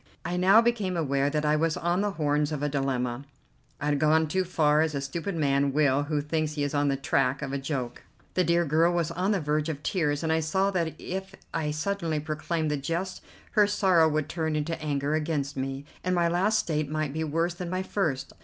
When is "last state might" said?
16.27-17.13